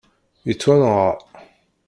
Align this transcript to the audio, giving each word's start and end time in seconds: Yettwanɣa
Yettwanɣa 0.47 1.07